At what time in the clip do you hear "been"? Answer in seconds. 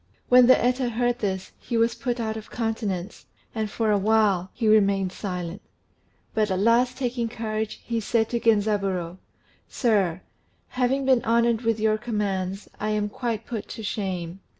11.05-11.23